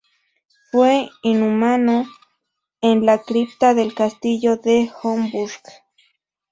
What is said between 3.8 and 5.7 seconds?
castillo de Homburg.